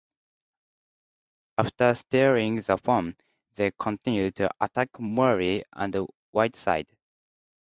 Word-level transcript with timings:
After 1.59 1.93
stealing 1.93 2.55
the 2.55 2.75
phone 2.79 3.17
they 3.53 3.69
continued 3.77 4.33
to 4.37 4.49
attack 4.59 4.99
Morley 4.99 5.63
and 5.73 5.95
Whiteside. 6.31 6.87